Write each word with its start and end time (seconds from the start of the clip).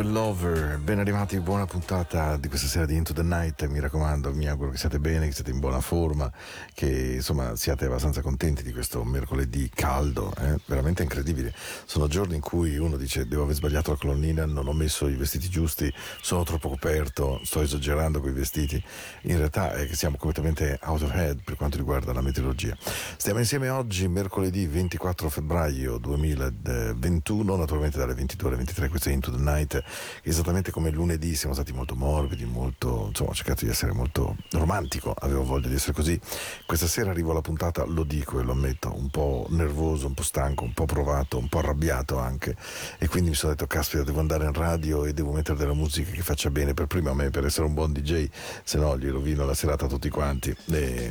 your 0.00 0.10
lover. 0.10 0.78
Ben 0.78 0.98
arrivati, 0.98 1.38
buona 1.40 1.66
puntata 1.66 2.36
di 2.38 2.48
questa 2.48 2.66
sera 2.66 2.86
di 2.86 2.96
Into 2.96 3.12
the 3.12 3.22
Night. 3.22 3.66
Mi 3.66 3.80
raccomando, 3.80 4.32
mi 4.32 4.46
auguro 4.46 4.70
che 4.70 4.78
siate 4.78 4.98
bene, 4.98 5.26
che 5.26 5.32
siate 5.32 5.50
in 5.50 5.58
buona 5.58 5.80
forma, 5.80 6.30
che 6.72 7.14
insomma 7.16 7.54
siate 7.54 7.84
abbastanza 7.84 8.22
contenti 8.22 8.62
di 8.62 8.72
questo 8.72 9.04
mercoledì 9.04 9.70
caldo, 9.72 10.32
eh? 10.38 10.58
veramente 10.66 11.02
incredibile. 11.02 11.52
Sono 11.84 12.08
giorni 12.08 12.36
in 12.36 12.40
cui 12.40 12.78
uno 12.78 12.96
dice 12.96 13.26
devo 13.28 13.42
aver 13.42 13.54
sbagliato 13.54 13.90
la 13.90 13.98
colonnina, 13.98 14.46
non 14.46 14.66
ho 14.68 14.72
messo 14.72 15.06
i 15.06 15.14
vestiti 15.14 15.50
giusti, 15.50 15.92
sono 16.22 16.44
troppo 16.44 16.70
coperto, 16.70 17.40
sto 17.44 17.60
esagerando 17.60 18.20
con 18.20 18.30
i 18.30 18.34
vestiti. 18.34 18.82
In 19.22 19.36
realtà 19.36 19.74
è 19.74 19.86
che 19.86 19.96
siamo 19.96 20.16
completamente 20.16 20.78
out 20.84 21.02
of 21.02 21.14
head 21.14 21.42
per 21.44 21.56
quanto 21.56 21.76
riguarda 21.76 22.12
la 22.12 22.22
meteorologia. 22.22 22.76
Stiamo 23.16 23.40
insieme 23.40 23.68
oggi, 23.68 24.08
mercoledì 24.08 24.66
24 24.66 25.28
febbraio 25.28 25.98
2021, 25.98 27.56
naturalmente 27.56 27.98
dalle 27.98 28.14
22 28.14 28.48
alle 28.48 28.56
23, 28.56 28.88
questo 28.88 29.08
è 29.10 29.12
Into 29.12 29.30
the 29.30 29.42
Night, 29.42 29.88
esattamente 30.22 30.70
come 30.70 30.90
lunedì 30.90 31.34
siamo 31.34 31.54
stati 31.54 31.72
molto 31.72 31.94
morbidi, 31.94 32.44
molto, 32.44 33.06
insomma 33.08 33.30
ho 33.30 33.34
cercato 33.34 33.64
di 33.64 33.70
essere 33.70 33.92
molto 33.92 34.36
romantico, 34.52 35.14
avevo 35.18 35.44
voglia 35.44 35.68
di 35.68 35.74
essere 35.74 35.92
così. 35.92 36.18
Questa 36.66 36.86
sera 36.86 37.10
arrivo 37.10 37.30
alla 37.30 37.40
puntata, 37.40 37.84
lo 37.84 38.04
dico 38.04 38.40
e 38.40 38.42
lo 38.42 38.52
ammetto, 38.52 38.94
un 38.94 39.10
po' 39.10 39.46
nervoso, 39.50 40.06
un 40.06 40.14
po' 40.14 40.22
stanco, 40.22 40.64
un 40.64 40.72
po' 40.72 40.84
provato, 40.84 41.38
un 41.38 41.48
po' 41.48 41.58
arrabbiato 41.58 42.18
anche 42.18 42.56
e 42.98 43.08
quindi 43.08 43.30
mi 43.30 43.34
sono 43.34 43.52
detto 43.52 43.66
caspita 43.66 44.02
devo 44.02 44.20
andare 44.20 44.44
in 44.44 44.52
radio 44.52 45.04
e 45.04 45.12
devo 45.12 45.32
mettere 45.32 45.56
della 45.58 45.74
musica 45.74 46.10
che 46.10 46.22
faccia 46.22 46.50
bene 46.50 46.74
per 46.74 46.86
prima 46.86 47.10
a 47.10 47.14
me 47.14 47.30
per 47.30 47.44
essere 47.44 47.66
un 47.66 47.74
buon 47.74 47.92
DJ, 47.92 48.28
se 48.64 48.78
no 48.78 48.96
gli 48.98 49.08
rovino 49.08 49.44
la 49.44 49.54
serata 49.54 49.86
a 49.86 49.88
tutti 49.88 50.08
quanti. 50.08 50.54
E... 50.70 51.08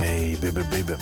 Ehi 0.00 0.36
baby 0.36 0.62
baby, 0.64 0.96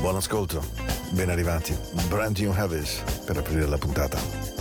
buon 0.00 0.16
ascolto, 0.16 0.62
ben 1.10 1.30
arrivati, 1.30 1.76
Brand 2.08 2.36
New 2.38 2.52
Harvest 2.52 3.24
per 3.24 3.38
aprire 3.38 3.66
la 3.66 3.78
puntata. 3.78 4.53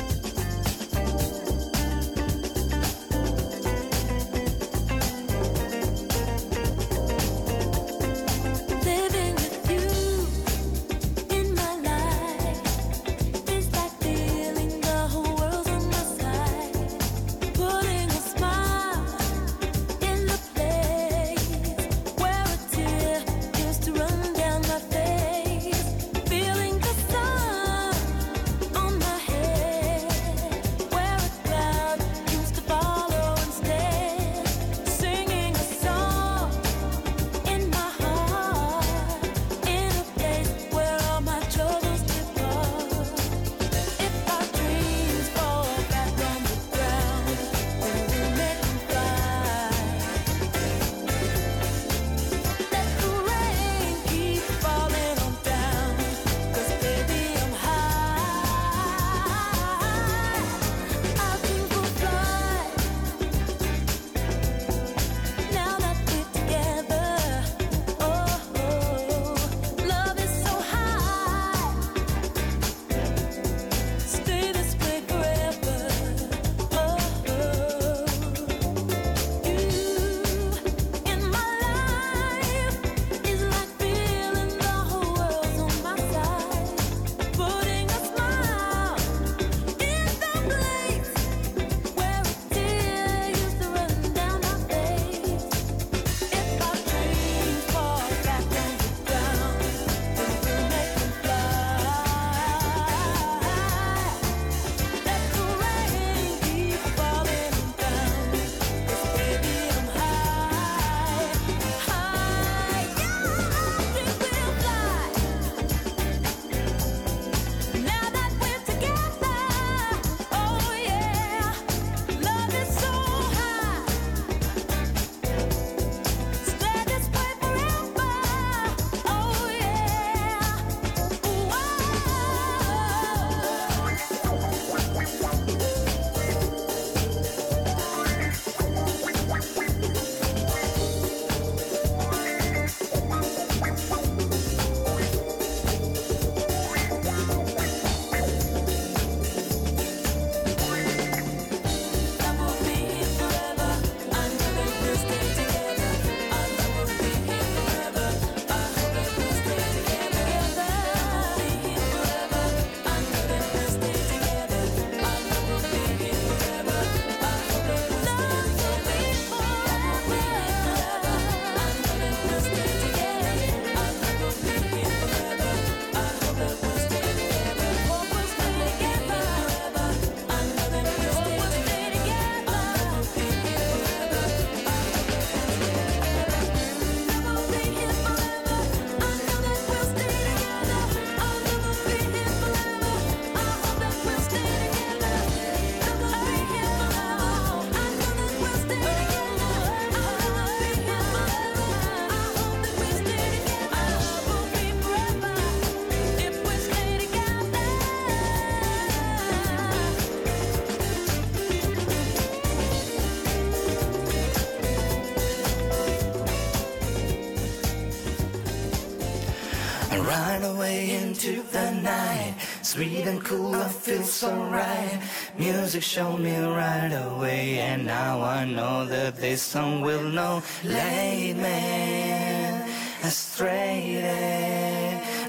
Away 220.63 220.95
into 220.95 221.43
the 221.51 221.71
night, 221.71 222.35
sweet 222.61 223.05
and 223.05 223.21
cool, 223.21 223.53
I 223.53 223.67
feel 223.67 224.01
so 224.03 224.31
right. 224.45 224.97
Music 225.37 225.83
showed 225.83 226.21
me 226.21 226.37
right 226.39 226.93
away, 227.05 227.59
and 227.59 227.85
now 227.85 228.21
I 228.21 228.45
know 228.45 228.85
that 228.85 229.17
this 229.17 229.41
song 229.41 229.81
will 229.81 230.03
know. 230.03 230.41
Late 230.63 231.35
man, 231.35 232.69
astray. 233.03 234.07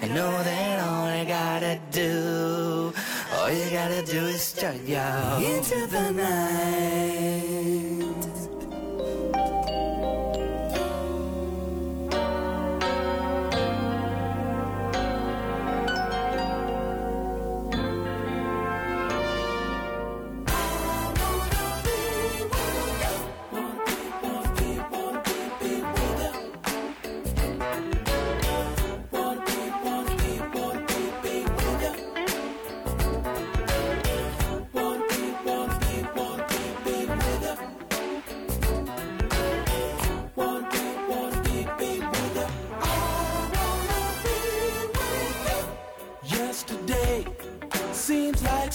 I 0.00 0.06
know 0.06 0.30
that 0.30 0.80
all 0.86 1.06
I 1.06 1.24
gotta 1.24 1.80
do, 1.90 2.94
all 3.34 3.50
you 3.50 3.70
gotta 3.70 4.04
do 4.06 4.26
is 4.26 4.40
start 4.40 4.80
yo 4.86 5.40
into 5.42 5.88
the 5.88 6.12
night. 6.12 8.03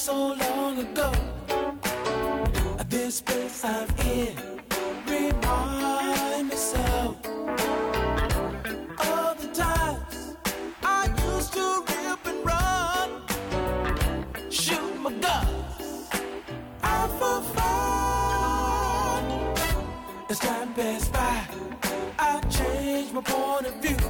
So 0.10 0.34
long 0.34 0.80
ago. 0.80 1.12
This 2.88 3.22
place 3.22 3.64
I'm 3.64 3.88
in 4.16 4.36
remind 5.08 6.52
so 6.54 7.16
of 9.12 9.34
the 9.42 9.50
times 9.54 10.36
I 10.84 11.02
used 11.28 11.54
to 11.54 11.66
rip 11.90 12.24
and 12.32 12.42
run, 12.52 13.10
shoot 14.50 14.94
my 15.06 15.12
guns 15.26 16.10
out 16.82 17.12
for 17.20 17.40
fun. 17.56 19.24
As 20.32 20.40
time 20.40 20.74
passed 20.74 21.14
by, 21.14 21.38
I 22.18 22.42
changed 22.58 23.14
my 23.14 23.22
point 23.22 23.68
of 23.68 23.76
view. 23.84 24.02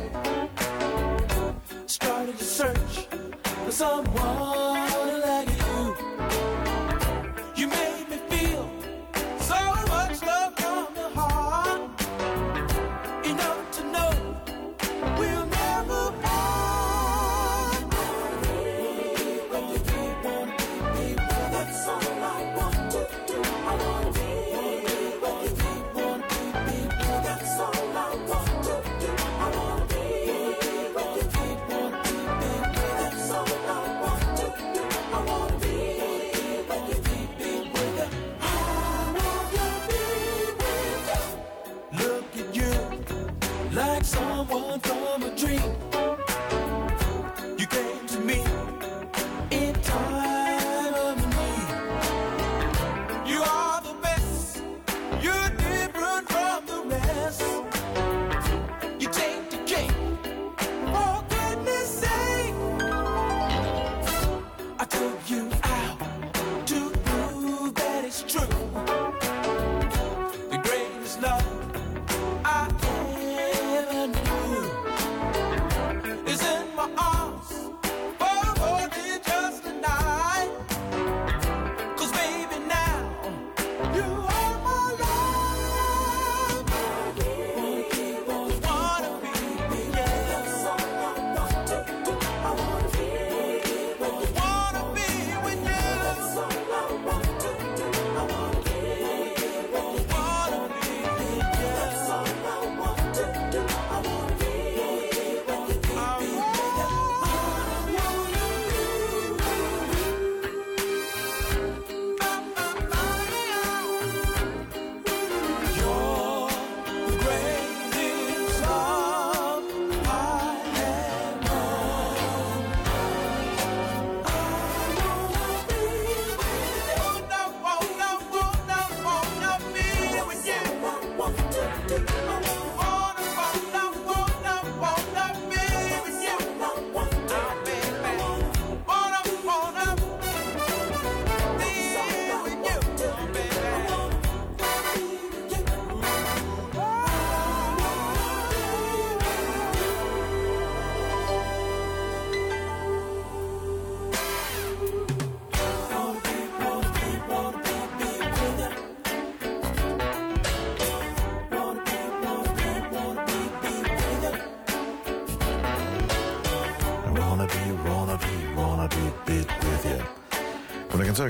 Started 1.87 2.37
to 2.37 2.45
search 2.45 3.07
for 3.65 3.71
someone 3.71 5.18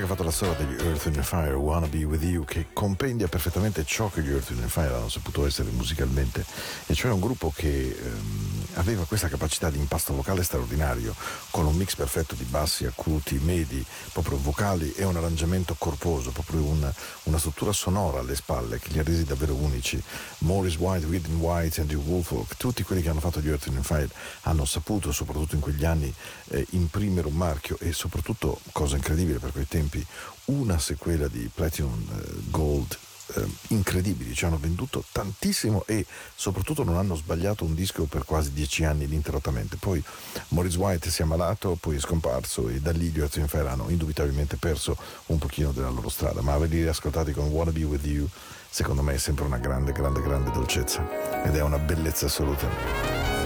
che 0.00 0.06
ha 0.06 0.08
fatto 0.08 0.24
la 0.24 0.30
storia 0.30 0.54
degli 0.54 0.80
Earth 0.86 1.06
in 1.06 1.12
the 1.12 1.22
Fire, 1.22 1.52
Wanna 1.52 1.86
Be 1.86 2.04
With 2.04 2.22
You, 2.22 2.44
che 2.44 2.68
compendia 2.72 3.28
perfettamente 3.28 3.84
ciò 3.84 4.10
che 4.10 4.22
gli 4.22 4.30
Earth 4.30 4.50
in 4.50 4.60
the 4.60 4.68
Fire 4.68 4.94
hanno 4.94 5.08
saputo 5.08 5.46
essere 5.46 5.70
musicalmente, 5.70 6.44
e 6.86 6.94
cioè 6.94 7.12
un 7.12 7.20
gruppo 7.20 7.52
che 7.54 7.96
ehm, 8.00 8.64
aveva 8.74 9.04
questa 9.04 9.28
capacità 9.28 9.70
di 9.70 9.78
impasto 9.78 10.14
vocale 10.14 10.42
straordinario, 10.42 11.14
con 11.50 11.66
un 11.66 11.76
mix 11.76 11.94
perfetto 11.94 12.34
di 12.34 12.44
bassi, 12.44 12.86
acuti, 12.86 13.38
medi, 13.38 13.84
proprio 14.22 14.42
vocali 14.42 14.92
e 14.92 15.04
un 15.04 15.16
arrangiamento 15.16 15.74
corposo, 15.78 16.30
proprio 16.30 16.62
un- 16.62 16.92
una 17.24 17.38
struttura 17.38 17.72
sonora 17.72 18.20
alle 18.20 18.34
spalle 18.34 18.78
che 18.78 18.90
li 18.90 18.98
ha 18.98 19.02
resi 19.02 19.24
davvero 19.24 19.54
unici. 19.54 20.02
Morris 20.38 20.76
White, 20.76 21.06
Whitney 21.06 21.36
White, 21.36 21.80
Andrew 21.80 22.02
Woolfolk, 22.02 22.56
tutti 22.56 22.82
quelli 22.82 23.02
che 23.02 23.08
hanno 23.08 23.20
fatto 23.20 23.40
gli 23.40 23.48
Earth 23.48 23.66
in 23.66 23.82
Fire 23.82 24.08
hanno 24.42 24.64
saputo, 24.64 25.12
soprattutto 25.12 25.54
in 25.54 25.60
quegli 25.60 25.84
anni, 25.84 26.12
eh, 26.48 26.66
imprimere 26.70 27.26
un 27.26 27.34
marchio 27.34 27.76
e 27.80 27.92
soprattutto, 27.92 28.60
cosa 28.72 28.96
incredibile 28.96 29.38
per 29.38 29.52
quei 29.52 29.66
tempi, 29.68 30.04
una 30.46 30.78
sequela 30.78 31.28
di 31.28 31.48
Platinum 31.52 32.06
eh, 32.10 32.50
Gold 32.50 32.98
eh, 33.34 33.46
incredibili, 33.68 34.34
ci 34.34 34.44
hanno 34.44 34.58
venduto 34.58 35.04
tantissimo 35.12 35.84
e 35.86 36.04
soprattutto 36.34 36.84
non 36.84 36.96
hanno 36.96 37.14
sbagliato 37.14 37.64
un 37.64 37.74
disco 37.74 38.04
per 38.04 38.24
quasi 38.24 38.52
dieci 38.52 38.84
anni 38.84 39.04
ininterrottamente. 39.04 39.76
Poi 39.76 40.02
Maurice 40.48 40.78
White 40.78 41.10
si 41.10 41.22
è 41.22 41.24
ammalato, 41.24 41.76
poi 41.80 41.96
è 41.96 42.00
scomparso 42.00 42.68
e 42.68 42.80
da 42.80 42.92
lì 42.92 43.08
gli 43.08 43.18
Earth 43.18 43.40
Fire 43.46 43.68
hanno 43.68 43.88
indubitabilmente 43.88 44.56
perso 44.56 44.96
un 45.26 45.38
pochino 45.38 45.72
della 45.72 45.90
loro 45.90 46.08
strada, 46.08 46.40
ma 46.40 46.52
averli 46.52 46.82
riascoltati 46.82 47.32
con 47.32 47.48
Wanna 47.48 47.72
Be 47.72 47.84
With 47.84 48.04
You 48.04 48.28
secondo 48.70 49.02
me 49.02 49.14
è 49.14 49.18
sempre 49.18 49.44
una 49.44 49.58
grande, 49.58 49.92
grande, 49.92 50.22
grande 50.22 50.50
dolcezza 50.52 51.42
ed 51.42 51.56
è 51.56 51.62
una 51.62 51.78
bellezza 51.78 52.26
assoluta. 52.26 53.39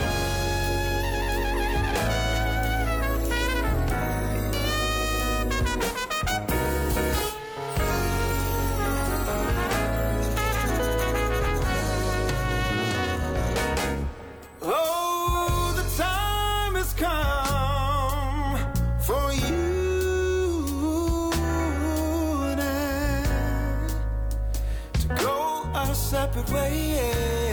perfect 26.35 26.53
way, 26.53 26.97
yeah. 26.97 27.43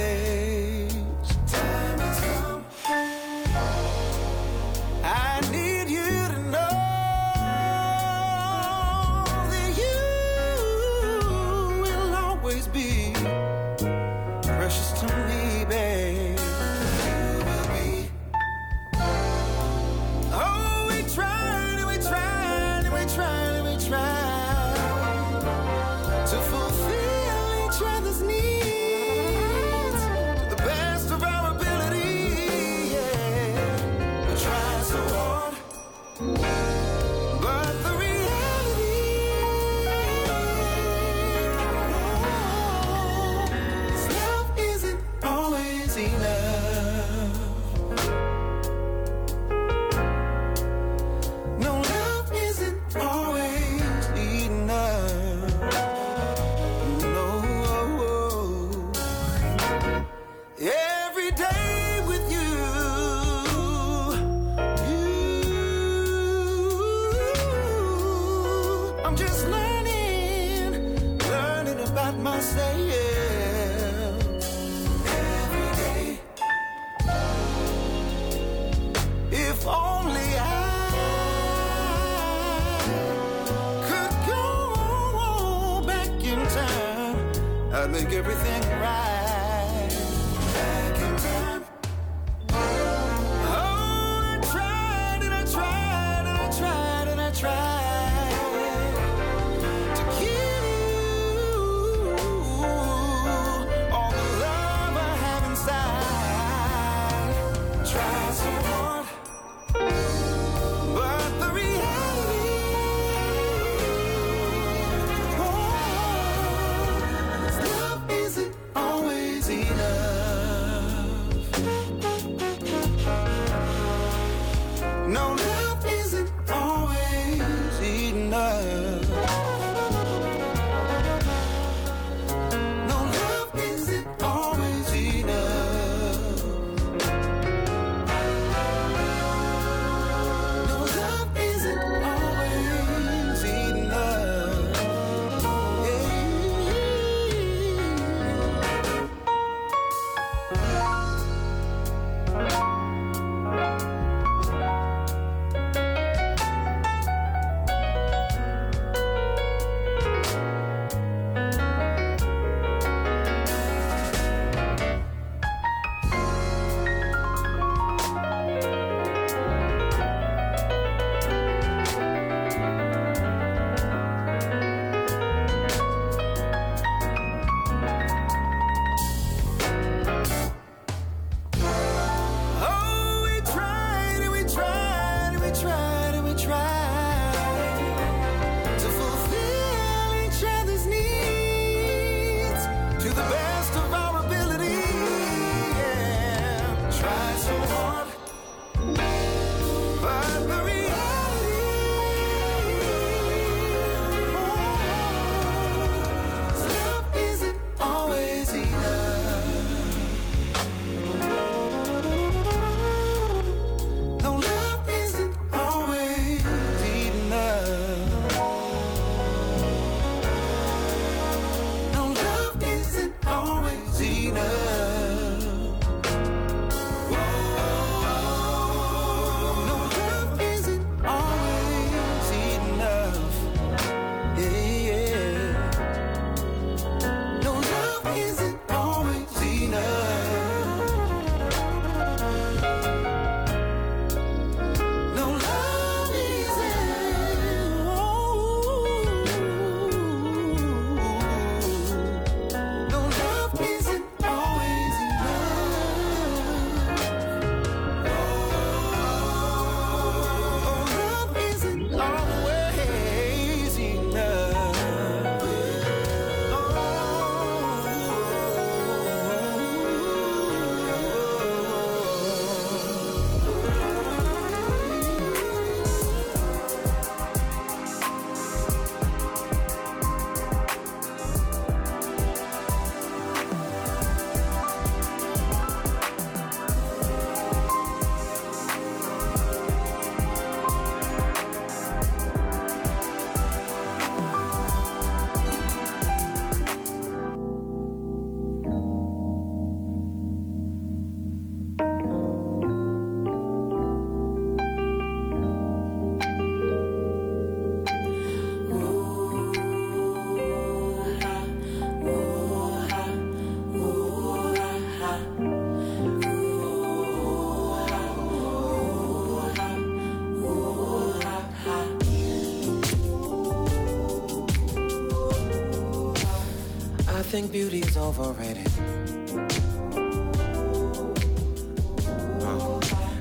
Think 327.31 327.49
beauty's 327.49 327.95
overrated? 327.95 328.67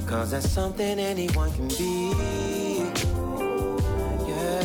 Cause 0.04 0.32
that's 0.32 0.50
something 0.50 0.98
anyone 0.98 1.52
can 1.52 1.68
be. 1.68 2.10
Yeah. 4.26 4.64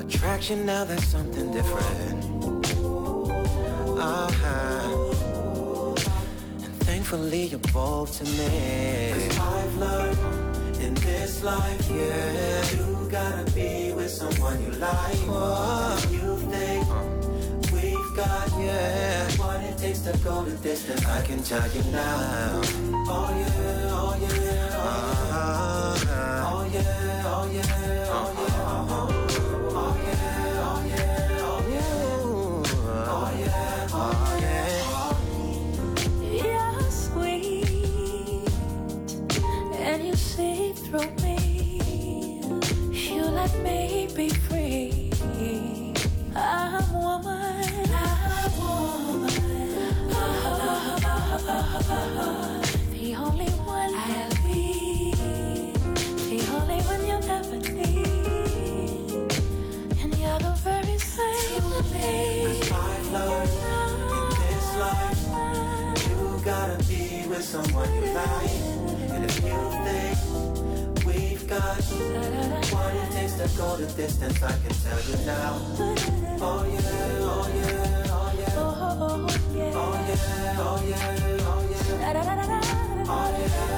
Attraction, 0.00 0.64
now 0.64 0.84
that's 0.84 1.06
something 1.06 1.52
different. 1.52 2.24
Uh-huh. 4.00 5.12
And 6.64 6.74
thankfully 6.88 7.48
you're 7.48 7.60
both 7.74 8.16
to 8.20 8.24
me. 8.24 9.12
Cause 9.12 9.38
I've 9.38 9.76
learned 9.76 10.18
in 10.80 10.94
this 10.94 11.44
life, 11.44 11.90
yeah. 11.90 12.70
You 12.72 13.06
gotta 13.10 13.44
be 13.52 13.92
with 13.92 14.10
someone 14.10 14.62
you 14.64 14.70
like. 14.80 15.18
Think 16.08 16.21
we've 18.16 18.64
yeah. 18.64 19.30
What 19.32 19.60
it 19.62 19.78
takes 19.78 20.00
to 20.00 20.16
go 20.18 20.44
the 20.44 20.56
distance, 20.56 21.04
I 21.06 21.22
can 21.22 21.42
tell 21.42 21.68
you 21.70 21.82
now. 21.92 22.60
Oh 23.08 23.28
yeah, 23.38 23.88
oh 23.90 24.16
yeah, 24.20 24.61
someone 67.52 67.92
you 67.94 68.00
like. 68.14 68.50
And 69.12 69.24
if 69.26 69.36
you 69.44 69.58
think 69.84 70.16
we've 71.04 71.46
got 71.46 71.76
what 72.72 72.94
it 72.94 73.10
takes 73.12 73.34
to 73.34 73.46
go 73.58 73.76
the 73.76 73.86
distance, 73.94 74.42
I 74.42 74.52
can 74.62 74.74
tell 74.84 75.00
you 75.08 75.16
now. 75.26 75.60
Oh 76.40 76.64
yeah, 76.64 76.80
oh 77.20 77.46
yeah, 77.54 78.08
oh 78.08 78.32
yeah, 78.38 78.56
Oh, 78.56 78.80
yeah. 79.54 79.74
oh 79.74 79.98
yeah, 80.08 80.24
oh 80.56 80.80
yeah, 80.88 81.04
oh 81.44 81.52
yeah, 81.52 81.52
oh 81.52 81.60
yeah, 81.70 81.92
oh 83.04 83.28
yeah, 83.36 83.52
oh 83.52 83.76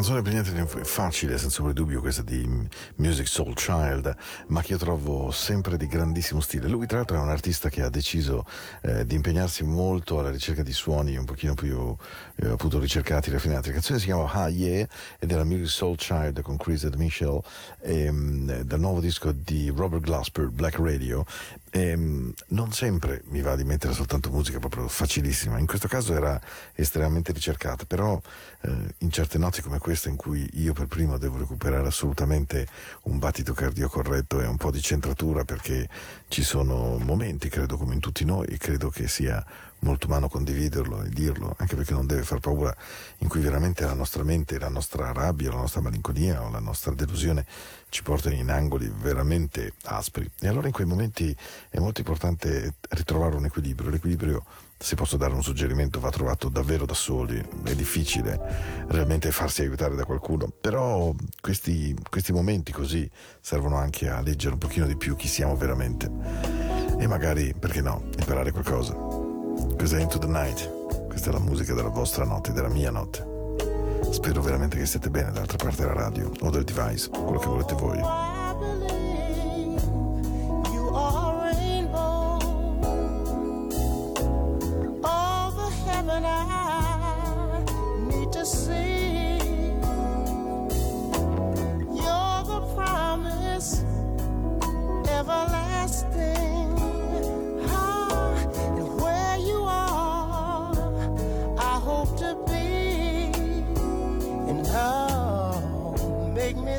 Canzone 0.00 0.22
per 0.22 0.32
niente 0.32 0.84
facile, 0.84 1.36
senza 1.36 1.60
dubbio, 1.72 2.00
questa 2.00 2.22
di 2.22 2.48
Music 2.96 3.28
Soul 3.28 3.52
Child, 3.52 4.16
ma 4.46 4.62
che 4.62 4.72
io 4.72 4.78
trovo 4.78 5.30
sempre 5.30 5.76
di 5.76 5.86
grandissimo 5.88 6.40
stile. 6.40 6.68
Lui, 6.68 6.86
tra 6.86 6.96
l'altro, 6.96 7.18
è 7.18 7.20
un 7.20 7.28
artista 7.28 7.68
che 7.68 7.82
ha 7.82 7.90
deciso 7.90 8.46
eh, 8.80 9.04
di 9.04 9.14
impegnarsi 9.14 9.62
molto 9.62 10.18
alla 10.18 10.30
ricerca 10.30 10.62
di 10.62 10.72
suoni 10.72 11.18
un 11.18 11.26
pochino 11.26 11.52
più 11.52 11.94
eh, 12.36 12.48
appunto 12.48 12.78
ricercati, 12.78 13.30
raffinati. 13.30 13.68
La 13.68 13.74
canzone 13.74 13.98
si 13.98 14.06
chiama 14.06 14.32
Ah 14.32 14.48
Yeah 14.48 14.88
ed 15.18 15.32
è 15.32 15.34
la 15.34 15.44
Music 15.44 15.68
Soul 15.68 15.96
Child 15.98 16.40
con 16.40 16.56
Chris 16.56 16.84
and 16.84 16.94
Michelle 16.94 17.42
ehm, 17.82 18.62
dal 18.62 18.80
nuovo 18.80 19.00
disco 19.00 19.32
di 19.32 19.68
Robert 19.68 20.02
Glasper, 20.02 20.48
Black 20.48 20.78
Radio. 20.78 21.26
Ehm, 21.72 22.32
non 22.48 22.72
sempre 22.72 23.22
mi 23.26 23.42
va 23.42 23.54
di 23.54 23.62
mettere 23.62 23.92
soltanto 23.92 24.28
musica 24.30 24.58
proprio 24.58 24.88
facilissima, 24.88 25.58
in 25.58 25.66
questo 25.66 25.86
caso 25.86 26.14
era 26.14 26.40
estremamente 26.74 27.30
ricercata, 27.32 27.84
però 27.84 28.20
eh, 28.62 28.94
in 28.98 29.10
certe 29.10 29.38
notti 29.38 29.62
come 29.62 29.78
questa 29.78 30.08
in 30.08 30.16
cui 30.16 30.48
io 30.54 30.72
per 30.72 30.86
primo 30.86 31.16
devo 31.16 31.38
recuperare 31.38 31.86
assolutamente 31.86 32.66
un 33.02 33.18
battito 33.18 33.52
cardio 33.52 33.88
corretto 33.88 34.40
e 34.40 34.46
un 34.46 34.56
po' 34.56 34.72
di 34.72 34.80
centratura 34.80 35.44
perché 35.44 35.88
ci 36.26 36.42
sono 36.42 36.98
momenti, 36.98 37.48
credo 37.48 37.76
come 37.76 37.94
in 37.94 38.00
tutti 38.00 38.24
noi, 38.24 38.58
credo 38.58 38.90
che 38.90 39.06
sia 39.06 39.44
molto 39.80 40.06
umano 40.06 40.28
condividerlo 40.28 41.02
e 41.02 41.08
dirlo, 41.08 41.54
anche 41.58 41.76
perché 41.76 41.92
non 41.92 42.06
deve 42.06 42.22
far 42.22 42.40
paura, 42.40 42.74
in 43.18 43.28
cui 43.28 43.40
veramente 43.40 43.84
la 43.84 43.94
nostra 43.94 44.22
mente, 44.22 44.58
la 44.58 44.68
nostra 44.68 45.12
rabbia, 45.12 45.50
la 45.50 45.56
nostra 45.56 45.80
malinconia 45.80 46.42
o 46.42 46.50
la 46.50 46.58
nostra 46.58 46.92
delusione 46.92 47.46
ci 47.88 48.02
portano 48.02 48.34
in 48.34 48.50
angoli 48.50 48.92
veramente 48.94 49.74
aspri. 49.84 50.28
E 50.40 50.48
allora 50.48 50.66
in 50.66 50.72
quei 50.72 50.86
momenti 50.86 51.34
è 51.68 51.78
molto 51.78 52.00
importante 52.00 52.74
ritrovare 52.90 53.36
un 53.36 53.44
equilibrio. 53.44 53.90
L'equilibrio, 53.90 54.44
se 54.78 54.94
posso 54.94 55.16
dare 55.16 55.34
un 55.34 55.42
suggerimento, 55.42 56.00
va 56.00 56.10
trovato 56.10 56.48
davvero 56.48 56.86
da 56.86 56.94
soli, 56.94 57.42
è 57.64 57.74
difficile 57.74 58.84
realmente 58.88 59.30
farsi 59.30 59.62
aiutare 59.62 59.94
da 59.96 60.04
qualcuno, 60.04 60.48
però 60.48 61.12
questi, 61.40 61.96
questi 62.08 62.32
momenti 62.32 62.72
così 62.72 63.10
servono 63.40 63.76
anche 63.76 64.08
a 64.08 64.20
leggere 64.20 64.54
un 64.54 64.58
pochino 64.58 64.86
di 64.86 64.96
più 64.96 65.16
chi 65.16 65.28
siamo 65.28 65.56
veramente 65.56 66.68
e 66.98 67.06
magari, 67.06 67.54
perché 67.58 67.80
no, 67.80 68.02
imparare 68.18 68.52
qualcosa. 68.52 69.19
Questa 69.80 69.96
è 69.96 70.02
Into 70.02 70.18
the 70.18 70.26
Night, 70.26 71.06
questa 71.06 71.30
è 71.30 71.32
la 71.32 71.38
musica 71.38 71.72
della 71.72 71.88
vostra 71.88 72.26
notte, 72.26 72.52
della 72.52 72.68
mia 72.68 72.90
notte. 72.90 73.26
Spero 74.10 74.42
veramente 74.42 74.76
che 74.76 74.84
siate 74.84 75.08
bene 75.08 75.32
dall'altra 75.32 75.56
parte 75.56 75.80
della 75.80 75.94
radio 75.94 76.30
o 76.38 76.50
del 76.50 76.64
device, 76.64 77.08
quello 77.08 77.38
che 77.38 77.46
volete 77.46 77.74
voi. 77.76 77.98
everlasting. 95.20 96.49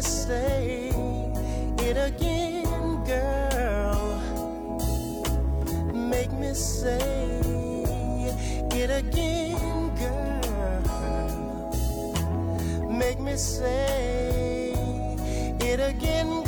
say 0.01 0.91
it 1.79 1.97
again, 1.97 3.03
girl. 3.03 4.21
Make 5.93 6.31
me 6.31 6.53
say 6.53 6.97
it 8.73 8.89
again, 8.89 9.95
girl. 9.95 11.71
Make 12.89 13.19
me 13.19 13.35
say 13.35 14.73
it 15.59 15.79
again, 15.79 16.40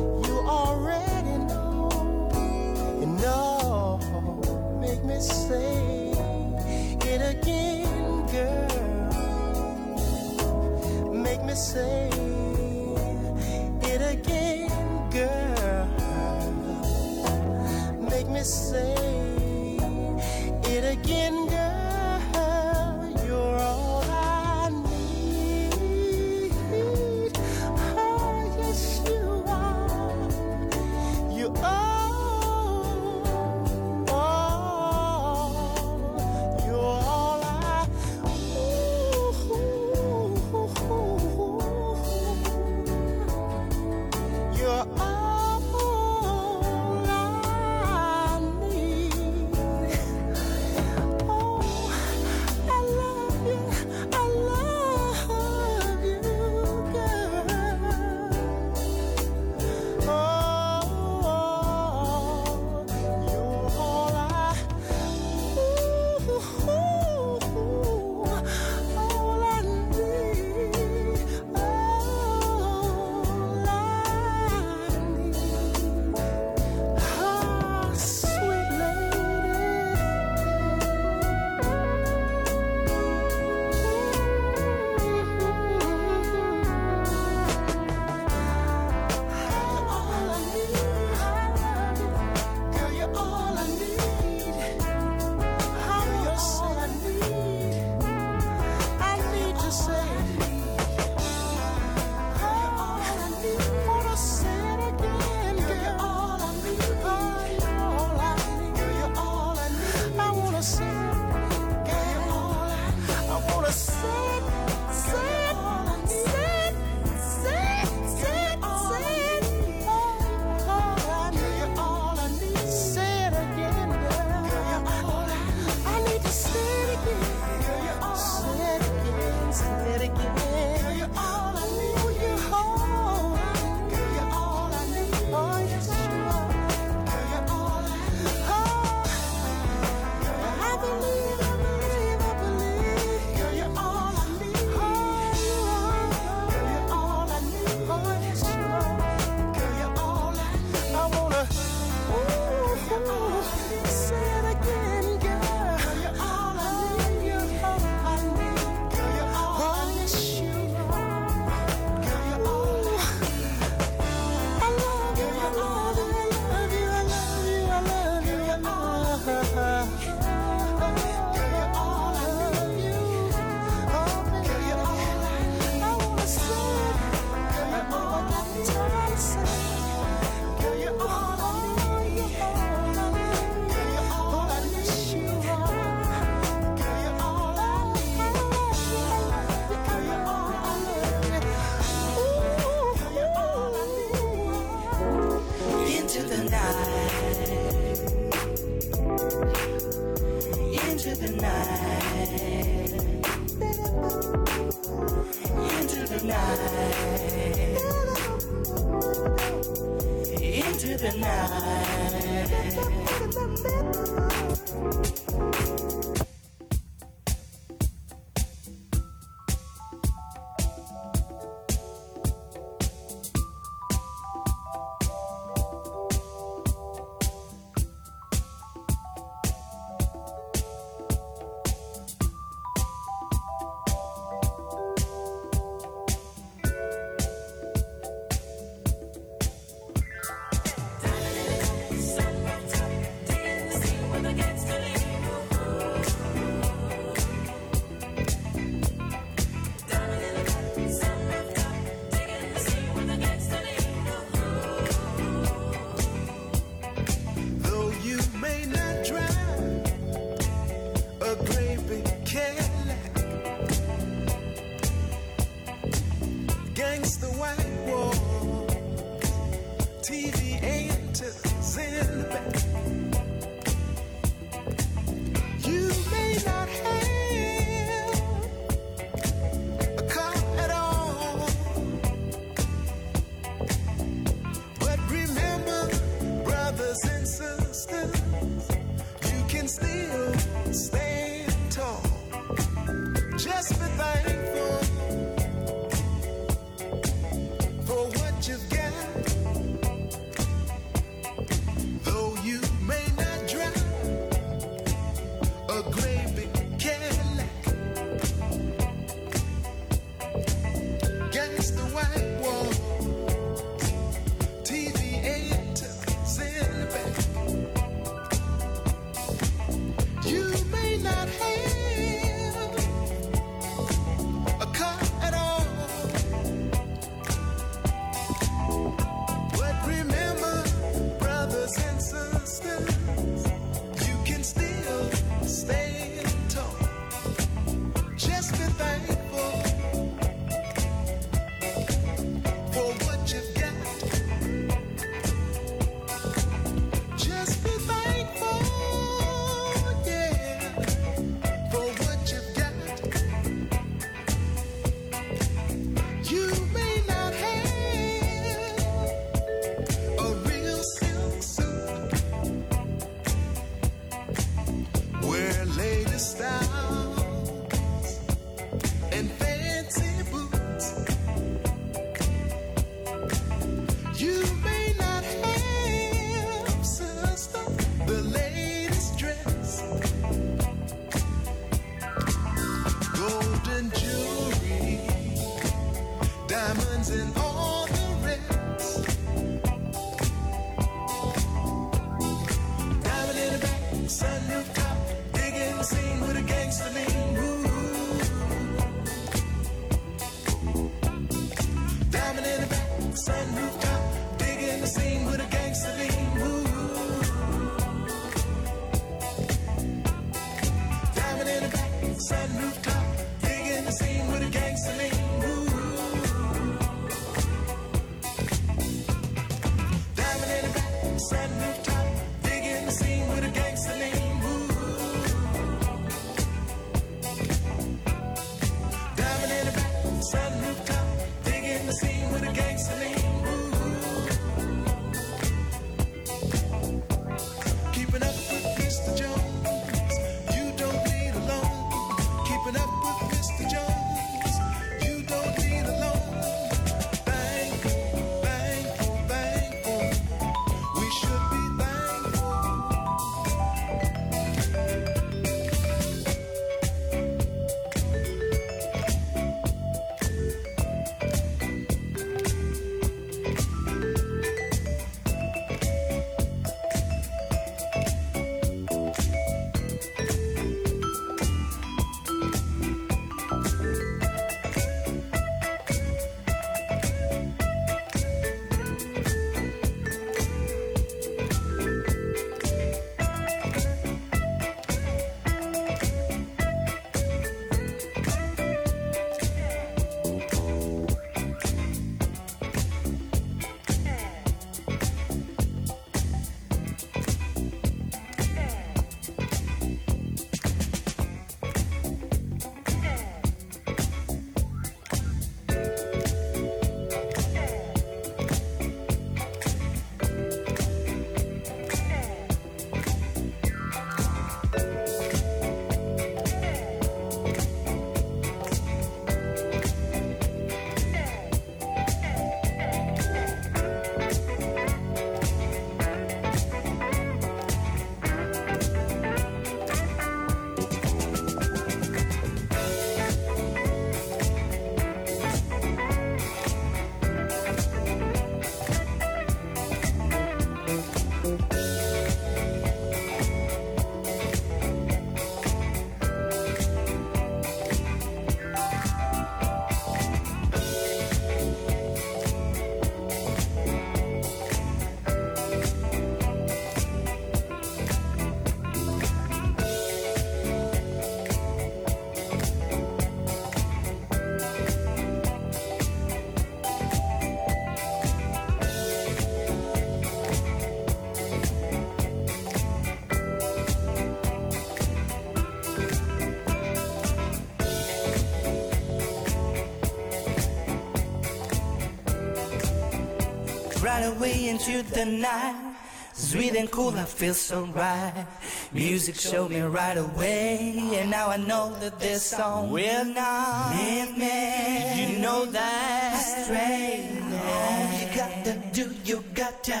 away 584.36 584.68
into 584.68 585.02
the 585.02 585.24
night. 585.24 585.96
Sweet 586.32 586.76
and 586.76 586.90
cool, 586.90 587.16
I 587.16 587.24
feel 587.24 587.54
so 587.54 587.84
right. 587.86 588.46
Music 588.92 589.36
showed 589.36 589.70
me 589.70 589.80
right 589.80 590.18
away, 590.18 591.10
and 591.14 591.30
now 591.30 591.48
I 591.48 591.56
know 591.56 591.96
that 592.00 592.20
this 592.20 592.44
song 592.44 592.90
will 592.90 593.24
not 593.24 593.96
leave 593.96 594.36
me. 594.36 595.32
You 595.32 595.38
know 595.38 595.64
that 595.64 596.34
astray. 596.34 597.40
All 597.72 598.20
you 598.20 598.36
gotta 598.36 598.74
do, 598.92 599.14
you 599.24 599.42
gotta 599.54 600.00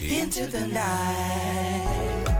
into 0.00 0.46
the 0.46 0.66
night. 0.66 2.35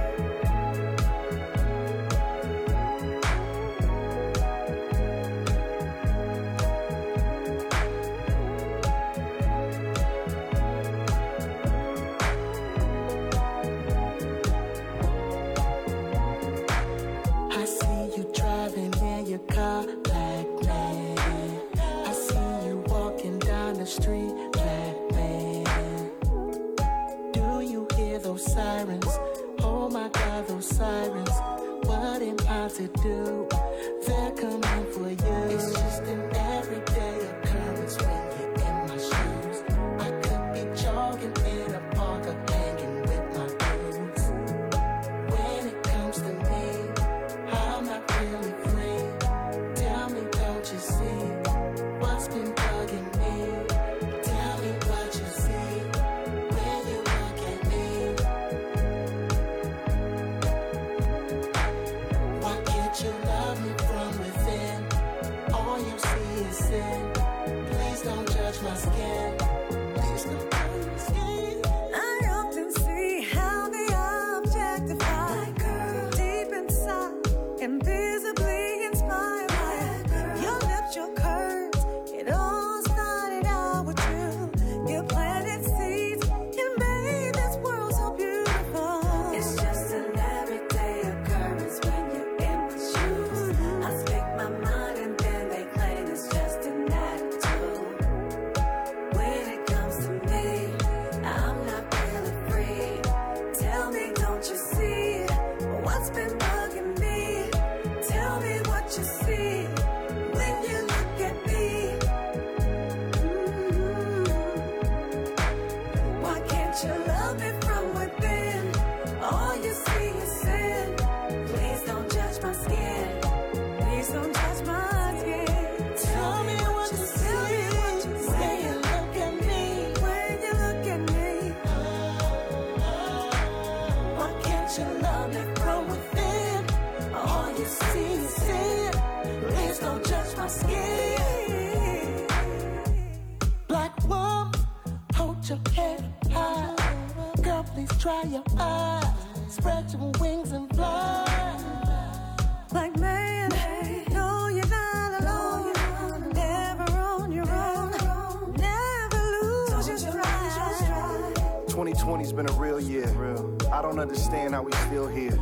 Understand 164.07 164.55
how 164.55 164.63
we 164.63 164.71
still 164.73 165.09
here. 165.09 165.37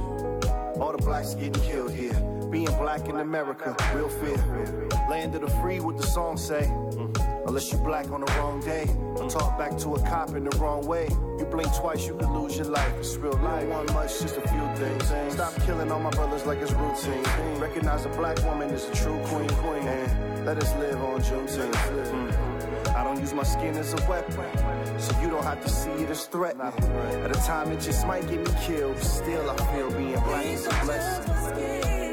All 0.81 0.93
the 0.93 1.03
blacks 1.05 1.35
getting 1.35 1.63
killed 1.63 1.93
here. 1.93 2.15
Being 2.51 2.75
black 2.79 3.09
in 3.09 3.17
America, 3.17 3.77
real 3.95 4.09
fear. 4.09 4.39
Land 5.11 5.35
of 5.35 5.43
the 5.43 5.51
free, 5.61 5.81
what 5.81 5.99
the 5.99 6.07
song 6.07 6.39
say. 6.39 6.65
Unless 7.47 7.73
you 7.73 7.79
black 7.79 8.11
on 8.11 8.23
the 8.23 8.33
wrong 8.39 8.61
day. 8.61 8.87
Talk 9.29 9.59
back 9.59 9.77
to 9.79 9.97
a 9.97 10.01
cop 10.09 10.31
in 10.31 10.45
the 10.45 10.57
wrong 10.57 10.87
way. 10.87 11.09
You 11.39 11.45
blink 11.45 11.75
twice, 11.75 12.07
you 12.07 12.17
could 12.17 12.31
lose 12.31 12.57
your 12.57 12.69
life. 12.69 12.95
It's 12.99 13.17
real 13.17 13.39
life. 13.39 13.69
One 13.69 13.87
much, 13.93 14.19
just 14.21 14.39
a 14.39 14.49
few 14.49 14.67
things. 14.77 15.35
Stop 15.35 15.55
killing 15.67 15.93
all 15.93 16.01
my 16.01 16.11
brothers 16.11 16.47
like 16.47 16.59
it's 16.61 16.73
routine. 16.73 17.23
Recognize 17.61 18.07
a 18.07 18.09
black 18.11 18.43
woman 18.45 18.71
is 18.71 18.89
a 18.89 18.95
true 18.95 19.21
queen. 19.27 19.51
Queen, 19.61 19.87
and 19.87 20.47
let 20.47 20.57
us 20.57 20.75
live 20.77 21.03
on 21.03 21.21
Juneteenth. 21.21 22.95
I 22.97 23.05
don't 23.05 23.21
use 23.21 23.35
my 23.35 23.43
skin 23.43 23.77
as 23.77 23.93
a 23.93 24.09
weapon, 24.09 24.37
so 25.05 25.21
you 25.21 25.29
don't 25.29 25.45
have 25.45 25.63
to 25.63 25.69
see 25.69 25.91
it 25.91 26.11
as 26.11 26.27
threatening. 26.27 26.73
At 27.25 27.31
a 27.31 27.41
time, 27.47 27.73
it 27.73 27.81
just 27.81 28.07
might 28.07 28.27
get 28.29 28.41
me 28.41 28.53
killed. 28.63 28.99
Still, 28.99 29.51
I 29.51 29.57
feel 29.73 29.91
being 29.91 30.21
black 30.21 30.47
is 30.47 30.67
a 30.67 30.71
blessing. 30.85 32.04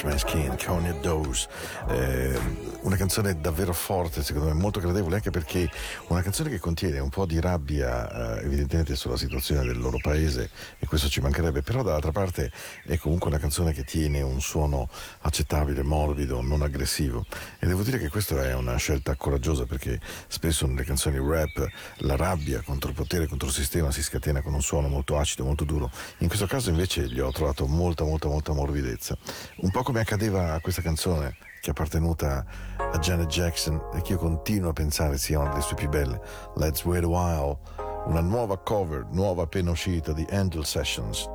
Svensk 0.00 0.28
Ken, 0.28 0.56
Kanye 0.56 0.94
Doze. 1.02 1.46
Eh, 1.90 2.34
um, 2.38 2.69
una 2.82 2.96
canzone 2.96 3.40
davvero 3.40 3.72
forte, 3.72 4.22
secondo 4.22 4.48
me 4.48 4.54
molto 4.54 4.80
gradevole, 4.80 5.16
anche 5.16 5.30
perché 5.30 5.70
una 6.08 6.22
canzone 6.22 6.50
che 6.50 6.58
contiene 6.58 6.98
un 6.98 7.08
po' 7.08 7.26
di 7.26 7.40
rabbia, 7.40 8.38
eh, 8.38 8.44
evidentemente 8.44 8.96
sulla 8.96 9.16
situazione 9.16 9.64
del 9.64 9.78
loro 9.78 9.98
paese, 10.00 10.50
e 10.78 10.86
questo 10.86 11.08
ci 11.08 11.20
mancherebbe, 11.20 11.62
però 11.62 11.82
dall'altra 11.82 12.12
parte 12.12 12.50
è 12.84 12.96
comunque 12.96 13.28
una 13.28 13.38
canzone 13.38 13.72
che 13.72 13.84
tiene 13.84 14.22
un 14.22 14.40
suono 14.40 14.88
accettabile, 15.20 15.82
morbido, 15.82 16.40
non 16.40 16.62
aggressivo. 16.62 17.24
E 17.58 17.66
devo 17.66 17.82
dire 17.82 17.98
che 17.98 18.08
questa 18.08 18.42
è 18.42 18.54
una 18.54 18.76
scelta 18.76 19.14
coraggiosa 19.16 19.66
perché 19.66 20.00
spesso 20.28 20.66
nelle 20.66 20.84
canzoni 20.84 21.18
rap 21.18 21.66
la 21.98 22.16
rabbia 22.16 22.62
contro 22.62 22.88
il 22.88 22.96
potere, 22.96 23.26
contro 23.26 23.48
il 23.48 23.54
sistema 23.54 23.90
si 23.90 24.02
scatena 24.02 24.40
con 24.40 24.54
un 24.54 24.62
suono 24.62 24.88
molto 24.88 25.18
acido, 25.18 25.44
molto 25.44 25.64
duro. 25.64 25.90
In 26.18 26.28
questo 26.28 26.46
caso 26.46 26.70
invece 26.70 27.08
gli 27.08 27.20
ho 27.20 27.30
trovato 27.30 27.66
molta, 27.66 28.04
molta, 28.04 28.28
molta 28.28 28.52
morbidezza. 28.52 29.16
Un 29.56 29.70
po' 29.70 29.82
come 29.82 30.00
accadeva 30.00 30.54
a 30.54 30.60
questa 30.60 30.82
canzone 30.82 31.48
che 31.60 31.68
è 31.68 31.70
appartenuta 31.70 32.44
a 32.78 32.98
Janet 32.98 33.28
Jackson 33.28 33.80
e 33.94 34.00
che 34.02 34.12
io 34.12 34.18
continuo 34.18 34.70
a 34.70 34.72
pensare 34.72 35.18
sia 35.18 35.38
una 35.38 35.50
delle 35.50 35.60
sue 35.60 35.76
più 35.76 35.88
belle, 35.88 36.20
Let's 36.56 36.84
Wait 36.84 37.04
a 37.04 37.06
While, 37.06 37.58
una 38.06 38.20
nuova 38.20 38.56
cover, 38.58 39.06
nuova 39.10 39.42
appena 39.42 39.70
uscita 39.70 40.12
di 40.12 40.26
Angel 40.30 40.64
Sessions. 40.64 41.28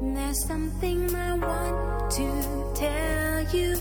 There's 0.00 0.46
something 0.46 1.10
I 1.10 1.38
want 1.38 2.10
to 2.14 2.72
tell 2.74 3.44
you. 3.52 3.76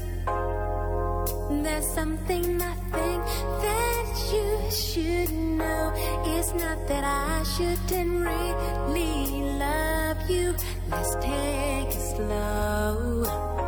There's 1.61 1.86
something 1.93 2.59
I 2.59 2.73
think 2.91 3.23
that 3.61 4.34
you 4.34 4.71
should 4.71 5.32
know. 5.32 5.93
It's 6.25 6.53
not 6.53 6.88
that 6.88 7.03
I 7.03 7.43
shouldn't 7.43 8.25
really 8.25 9.57
love 9.59 10.28
you. 10.28 10.55
Let's 10.89 11.15
take 11.21 11.95
it 11.95 12.15
slow. 12.15 13.66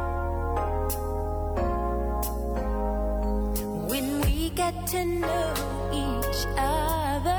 get 4.59 4.87
to 4.87 5.05
know 5.05 5.53
each 5.93 6.45
other. 6.57 7.38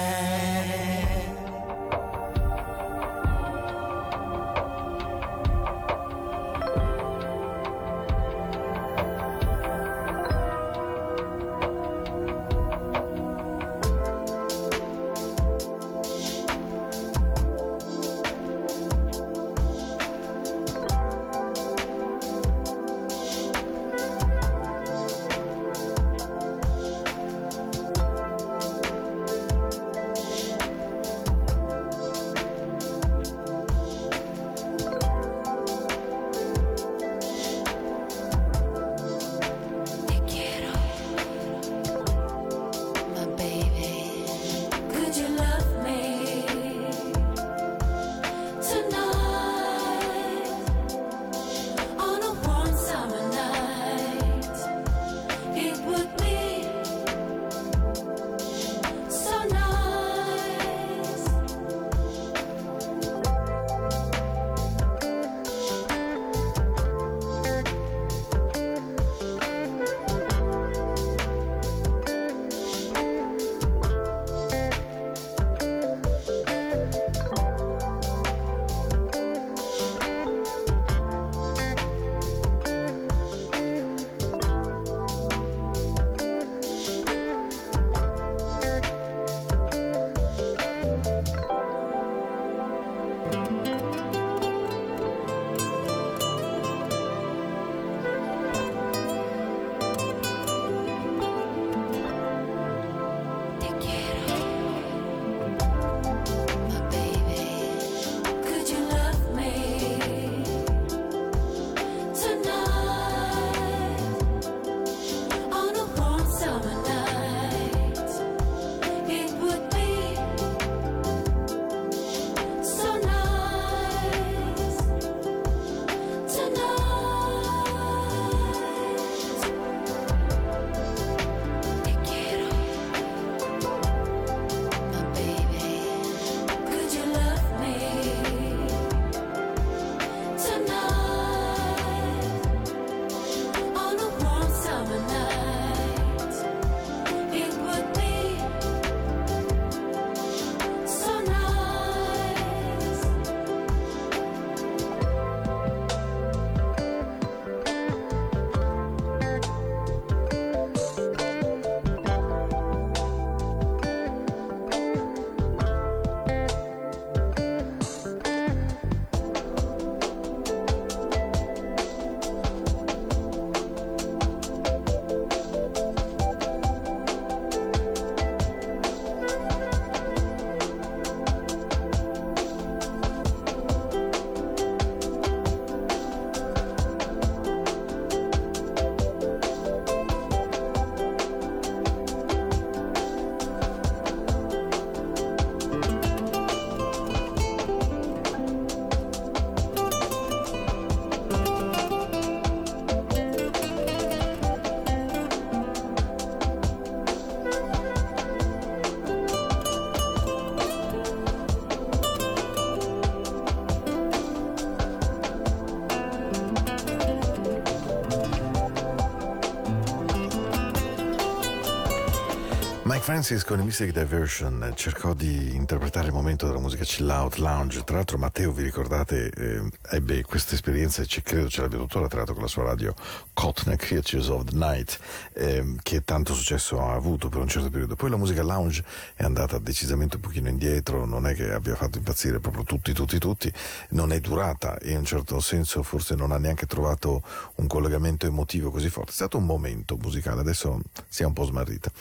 Francis 223.01 223.43
con 223.43 223.59
i 223.59 223.63
Mystic 223.63 223.93
Diversion 223.93 224.63
eh, 224.63 224.75
cercò 224.75 225.15
di 225.15 225.55
interpretare 225.55 226.07
il 226.07 226.13
momento 226.13 226.45
della 226.45 226.59
musica 226.59 226.83
chill 226.83 227.09
out 227.09 227.37
lounge. 227.37 227.83
Tra 227.83 227.95
l'altro, 227.95 228.19
Matteo, 228.19 228.51
vi 228.51 228.61
ricordate, 228.61 229.31
eh, 229.31 229.61
ebbe 229.89 230.21
questa 230.21 230.53
esperienza 230.53 231.01
e 231.01 231.07
credo 231.23 231.49
ce 231.49 231.61
l'abbia 231.61 231.79
tuttora 231.79 232.07
tra 232.07 232.17
l'altro 232.17 232.35
con 232.35 232.43
la 232.43 232.49
sua 232.49 232.63
radio 232.63 232.93
Cotton 233.33 233.75
Creatures 233.75 234.27
of 234.27 234.43
the 234.43 234.55
Night, 234.55 234.99
ehm, 235.33 235.79
che 235.81 236.03
tanto 236.03 236.35
successo 236.35 236.79
ha 236.79 236.93
avuto 236.93 237.27
per 237.27 237.41
un 237.41 237.47
certo 237.47 237.71
periodo. 237.71 237.95
Poi 237.95 238.11
la 238.11 238.17
musica 238.17 238.43
lounge 238.43 238.83
è 239.15 239.23
andata 239.23 239.57
decisamente 239.57 240.17
un 240.17 240.21
pochino 240.21 240.47
indietro, 240.47 241.05
non 241.05 241.25
è 241.25 241.33
che 241.33 241.51
abbia 241.51 241.75
fatto 241.75 241.97
impazzire 241.97 242.39
proprio 242.39 242.63
tutti, 242.63 242.93
tutti, 242.93 243.17
tutti, 243.17 243.51
non 243.89 244.11
è 244.11 244.19
durata 244.19 244.77
e 244.77 244.91
in 244.91 244.97
un 244.97 245.05
certo 245.05 245.39
senso 245.39 245.81
forse 245.81 246.13
non 246.13 246.31
ha 246.31 246.37
neanche 246.37 246.67
trovato 246.67 247.23
un 247.55 247.65
collegamento 247.65 248.27
emotivo 248.27 248.69
così 248.69 248.89
forte. 248.89 249.09
È 249.09 249.15
stato 249.15 249.39
un 249.39 249.45
momento 249.45 249.97
musicale, 249.97 250.41
adesso 250.41 250.79
si 251.09 251.23
è 251.23 251.25
un 251.25 251.33
po' 251.33 251.45
smarrita. 251.45 251.91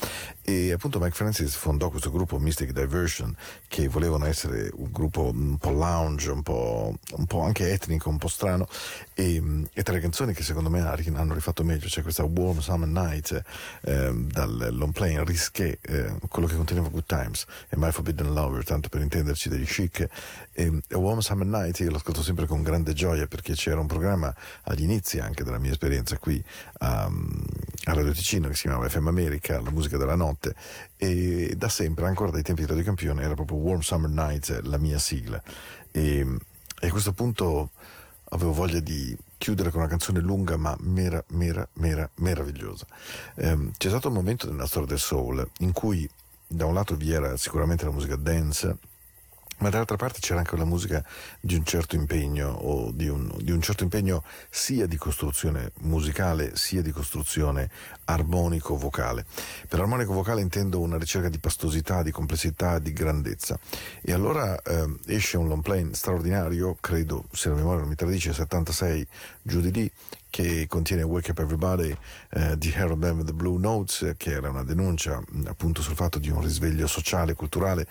E 0.50 0.72
appunto 0.72 0.98
Mike 0.98 1.14
Francis 1.14 1.54
fondò 1.54 1.90
questo 1.90 2.10
gruppo 2.10 2.40
Mystic 2.40 2.72
Diversion 2.72 3.32
che 3.68 3.86
volevano 3.86 4.24
essere 4.26 4.68
un 4.74 4.90
gruppo 4.90 5.30
un 5.32 5.58
po' 5.58 5.70
lounge, 5.70 6.28
un 6.32 6.42
po', 6.42 6.98
un 7.12 7.26
po' 7.26 7.42
anche 7.42 7.70
etnico, 7.70 8.08
un 8.08 8.18
po' 8.18 8.26
strano. 8.26 8.66
E, 9.14 9.40
e 9.72 9.82
tra 9.84 9.94
le 9.94 10.00
canzoni 10.00 10.32
che 10.32 10.42
secondo 10.42 10.68
me 10.68 10.80
ha- 10.80 10.98
hanno 11.14 11.34
rifatto 11.34 11.62
meglio. 11.62 11.86
C'è 11.86 12.02
questa 12.02 12.24
Warm 12.24 12.58
Summer 12.58 12.88
Night 12.88 13.40
eh, 13.82 14.12
dal 14.12 14.70
long 14.72 14.92
play 14.92 15.22
Risqué, 15.24 15.78
eh, 15.82 16.14
quello 16.28 16.48
che 16.48 16.56
conteneva 16.56 16.88
Good 16.88 17.06
Times 17.06 17.46
e 17.68 17.76
My 17.76 17.92
Forbidden 17.92 18.32
Lover, 18.32 18.64
tanto 18.64 18.88
per 18.88 19.02
intenderci 19.02 19.48
degli 19.48 19.66
chic. 19.66 20.08
E, 20.52 20.82
e 20.88 20.94
Warm 20.96 21.20
Summer 21.20 21.46
Night 21.46 21.78
io 21.78 21.92
l'ascolto 21.92 22.24
sempre 22.24 22.46
con 22.46 22.62
grande 22.62 22.92
gioia 22.92 23.28
perché 23.28 23.52
c'era 23.52 23.78
un 23.78 23.86
programma 23.86 24.34
agli 24.64 24.82
inizi 24.82 25.20
anche 25.20 25.44
della 25.44 25.58
mia 25.58 25.70
esperienza 25.70 26.18
qui 26.18 26.42
a, 26.78 27.04
a 27.04 27.92
Radio 27.92 28.12
Ticino 28.12 28.48
che 28.48 28.54
si 28.56 28.62
chiamava 28.62 28.88
FM 28.88 29.06
America, 29.06 29.60
la 29.60 29.70
musica 29.70 29.96
della 29.96 30.16
notte 30.16 30.38
e 30.96 31.54
da 31.56 31.68
sempre, 31.68 32.06
ancora 32.06 32.30
dai 32.30 32.42
tempi 32.42 32.62
di 32.62 32.68
Radio 32.68 32.84
Campione, 32.84 33.22
era 33.22 33.34
proprio 33.34 33.58
Warm 33.58 33.80
Summer 33.80 34.10
Night 34.10 34.60
la 34.64 34.78
mia 34.78 34.98
sigla 34.98 35.42
e, 35.90 36.26
e 36.80 36.86
a 36.86 36.90
questo 36.90 37.12
punto 37.12 37.70
avevo 38.30 38.52
voglia 38.52 38.80
di 38.80 39.16
chiudere 39.38 39.70
con 39.70 39.80
una 39.80 39.88
canzone 39.88 40.20
lunga 40.20 40.56
ma 40.56 40.76
mera, 40.80 41.22
mera, 41.28 41.66
mera, 41.74 42.08
meravigliosa. 42.16 42.86
Ehm, 43.36 43.72
c'è 43.76 43.88
stato 43.88 44.08
un 44.08 44.14
momento 44.14 44.50
nella 44.50 44.66
storia 44.66 44.88
del 44.88 44.98
soul 44.98 45.48
in 45.58 45.72
cui 45.72 46.08
da 46.46 46.66
un 46.66 46.74
lato 46.74 46.96
vi 46.96 47.12
era 47.12 47.36
sicuramente 47.36 47.84
la 47.84 47.92
musica 47.92 48.16
dance, 48.16 48.76
ma 49.60 49.70
dall'altra 49.70 49.96
parte 49.96 50.20
c'era 50.20 50.40
anche 50.40 50.56
la 50.56 50.64
musica 50.64 51.04
di 51.40 51.54
un 51.54 51.64
certo 51.64 51.96
impegno 51.96 52.50
o 52.50 52.90
di 52.92 53.08
un, 53.08 53.30
di 53.38 53.52
un 53.52 53.60
certo 53.60 53.82
impegno 53.82 54.22
sia 54.50 54.86
di 54.86 54.96
costruzione 54.96 55.72
musicale 55.80 56.56
sia 56.56 56.82
di 56.82 56.90
costruzione 56.90 57.70
armonico-vocale. 58.04 59.24
Per 59.68 59.80
armonico 59.80 60.12
vocale 60.12 60.40
intendo 60.40 60.80
una 60.80 60.98
ricerca 60.98 61.28
di 61.28 61.38
pastosità, 61.38 62.02
di 62.02 62.10
complessità, 62.10 62.78
di 62.78 62.92
grandezza. 62.92 63.58
E 64.02 64.12
allora 64.12 64.60
eh, 64.62 64.86
esce 65.06 65.36
un 65.36 65.48
long 65.48 65.62
play 65.62 65.88
straordinario, 65.92 66.76
credo, 66.80 67.24
se 67.32 67.48
la 67.48 67.54
memoria 67.54 67.80
non 67.80 67.88
mi 67.88 67.94
tradisce, 67.94 68.32
76 68.32 69.06
giù 69.42 69.60
di 69.60 69.70
lì, 69.70 69.90
che 70.30 70.66
contiene 70.68 71.02
Wake 71.02 71.32
Up 71.32 71.40
Everybody 71.40 71.94
eh, 72.30 72.56
di 72.56 72.72
Harold 72.74 72.98
Band 72.98 73.24
the 73.24 73.32
Blue 73.32 73.58
Notes, 73.58 74.14
che 74.16 74.30
era 74.30 74.48
una 74.48 74.62
denuncia 74.62 75.20
appunto 75.46 75.82
sul 75.82 75.96
fatto 75.96 76.18
di 76.18 76.30
un 76.30 76.40
risveglio 76.40 76.86
sociale, 76.86 77.34
culturale, 77.34 77.86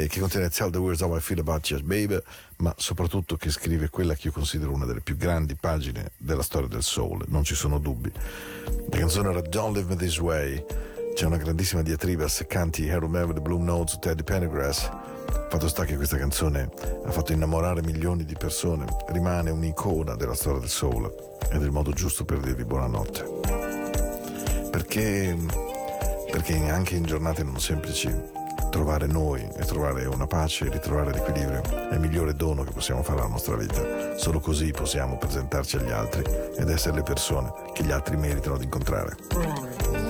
eh, 0.00 0.06
che 0.06 0.20
contiene 0.20 0.48
Tell 0.48 0.70
the 0.70 0.78
Words 0.78 1.00
How 1.00 1.16
I 1.16 1.20
Feel 1.20 1.40
About 1.40 1.68
You 1.70 1.80
Baby, 1.82 2.18
ma 2.58 2.74
soprattutto 2.76 3.36
che 3.36 3.50
scrive 3.50 3.90
quella 3.90 4.14
che 4.14 4.28
io 4.28 4.32
considero 4.32 4.72
una 4.72 4.86
delle 4.86 5.00
più 5.00 5.16
grandi 5.16 5.54
pagine 5.54 6.12
della 6.16 6.42
storia 6.42 6.68
del 6.68 6.82
soul, 6.82 7.24
non 7.28 7.44
ci 7.44 7.54
sono 7.54 7.78
dubbi. 7.78 8.10
La 8.90 8.98
canzone 8.98 9.30
era 9.30 9.40
Don't 9.40 9.76
Live 9.76 9.88
Me 9.88 9.96
This 9.96 10.18
Way, 10.18 10.64
c'è 11.14 11.26
una 11.26 11.36
grandissima 11.36 11.82
diatriba 11.82 12.28
se 12.28 12.46
canti 12.46 12.86
Band 12.86 13.26
with 13.26 13.34
the 13.34 13.40
Blue 13.40 13.62
Notes 13.62 13.98
Teddy 13.98 14.22
Pendergrass. 14.22 14.88
Fatto 15.48 15.68
sta 15.68 15.84
che 15.84 15.96
questa 15.96 16.16
canzone 16.16 16.70
ha 17.04 17.10
fatto 17.10 17.32
innamorare 17.32 17.82
milioni 17.82 18.24
di 18.24 18.34
persone, 18.38 18.86
rimane 19.08 19.50
un'icona 19.50 20.14
della 20.14 20.34
storia 20.34 20.60
del 20.60 20.68
soul 20.68 21.12
ed 21.50 21.60
è 21.60 21.64
il 21.64 21.72
modo 21.72 21.92
giusto 21.92 22.24
per 22.24 22.38
dirvi 22.38 22.64
buonanotte. 22.64 24.68
Perché, 24.70 25.36
perché 26.30 26.70
anche 26.70 26.94
in 26.94 27.02
giornate 27.02 27.42
non 27.42 27.60
semplici 27.60 28.38
trovare 28.70 29.06
noi 29.06 29.46
e 29.56 29.64
trovare 29.66 30.06
una 30.06 30.26
pace 30.26 30.66
e 30.66 30.70
ritrovare 30.70 31.12
l'equilibrio 31.12 31.60
è 31.90 31.94
il 31.94 32.00
migliore 32.00 32.34
dono 32.34 32.62
che 32.62 32.70
possiamo 32.72 33.02
fare 33.02 33.20
alla 33.20 33.28
nostra 33.28 33.56
vita. 33.56 34.16
Solo 34.16 34.40
così 34.40 34.70
possiamo 34.70 35.18
presentarci 35.18 35.76
agli 35.76 35.90
altri 35.90 36.22
ed 36.56 36.68
essere 36.70 36.94
le 36.94 37.02
persone 37.02 37.52
che 37.74 37.84
gli 37.84 37.90
altri 37.90 38.16
meritano 38.16 38.56
di 38.56 38.64
incontrare. 38.64 40.09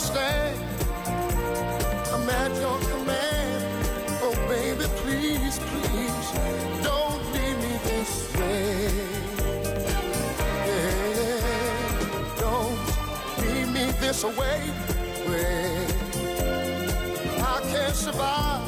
understand. 0.00 0.56
I'm 2.14 2.28
at 2.30 2.60
your 2.60 2.78
command. 2.90 3.64
Oh, 4.22 4.34
baby, 4.48 4.86
please, 5.02 5.58
please, 5.58 6.32
don't 6.82 7.22
leave 7.34 7.58
me 7.58 7.78
this 7.84 8.12
way. 8.36 8.90
Yeah. 10.66 11.40
Don't 12.38 12.80
leave 13.40 13.68
me 13.72 13.84
this 14.00 14.24
way. 14.24 14.72
way. 15.28 15.86
I 17.42 17.60
can't 17.70 17.94
survive, 17.94 18.62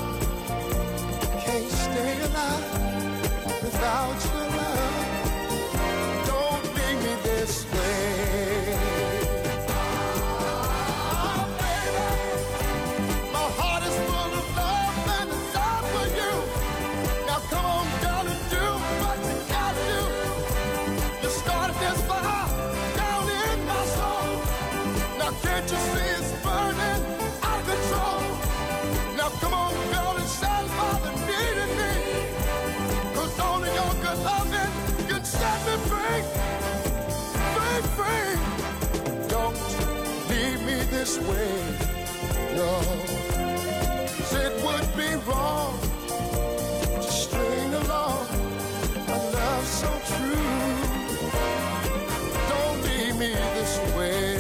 can't 1.45 1.71
stay 1.71 2.21
alive 2.27 3.63
without 3.63 4.25
you. 4.25 4.32
this 41.13 41.29
way. 41.29 41.53
No, 42.57 42.81
it 44.41 44.53
would 44.65 44.97
be 44.97 45.15
wrong 45.27 45.79
to 46.97 47.11
string 47.11 47.75
along 47.75 48.27
a 49.09 49.19
love 49.37 49.67
so 49.67 49.91
true. 50.11 50.37
Don't 52.49 52.83
leave 52.85 53.17
me 53.17 53.35
this 53.35 53.79
way. 53.97 54.32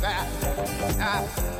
baby. 0.00 0.06
Ah. 1.00 1.51